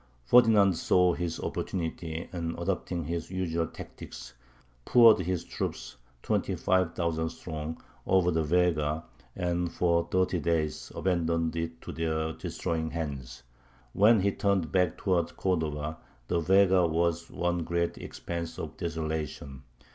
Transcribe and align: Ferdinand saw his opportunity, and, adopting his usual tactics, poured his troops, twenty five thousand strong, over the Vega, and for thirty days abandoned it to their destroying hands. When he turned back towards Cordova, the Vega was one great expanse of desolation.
Ferdinand 0.23 0.73
saw 0.73 1.13
his 1.13 1.39
opportunity, 1.39 2.27
and, 2.33 2.57
adopting 2.57 3.03
his 3.05 3.29
usual 3.29 3.67
tactics, 3.67 4.33
poured 4.83 5.19
his 5.19 5.43
troops, 5.43 5.97
twenty 6.23 6.55
five 6.55 6.95
thousand 6.95 7.29
strong, 7.29 7.79
over 8.07 8.31
the 8.31 8.41
Vega, 8.41 9.03
and 9.35 9.71
for 9.71 10.07
thirty 10.09 10.39
days 10.39 10.91
abandoned 10.95 11.55
it 11.55 11.79
to 11.81 11.91
their 11.91 12.33
destroying 12.33 12.89
hands. 12.89 13.43
When 13.93 14.21
he 14.21 14.31
turned 14.31 14.71
back 14.71 14.97
towards 14.97 15.33
Cordova, 15.33 15.97
the 16.27 16.39
Vega 16.39 16.87
was 16.87 17.29
one 17.29 17.59
great 17.63 17.95
expanse 17.99 18.57
of 18.57 18.77
desolation. 18.77 19.61